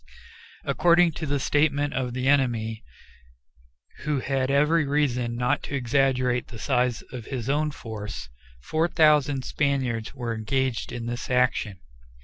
According 0.65 1.11
to 1.11 1.27
the 1.27 1.39
statement 1.39 1.93
of 1.93 2.15
the 2.15 2.27
enemy, 2.27 2.83
who 3.99 4.19
had 4.19 4.49
every 4.49 4.83
reason 4.83 5.35
not 5.35 5.61
to 5.65 5.75
exaggerate 5.75 6.47
the 6.47 6.57
size 6.57 7.03
of 7.11 7.25
his 7.25 7.47
own 7.51 7.69
force, 7.69 8.27
4,000 8.63 9.43
Spaniards 9.45 10.15
were 10.15 10.33
engaged 10.33 10.91
in 10.91 11.05
this 11.05 11.29
action. 11.29 11.81